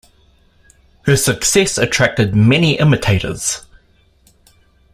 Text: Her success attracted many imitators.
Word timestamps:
Her 1.03 1.15
success 1.15 1.77
attracted 1.77 2.35
many 2.35 2.79
imitators. 2.79 3.65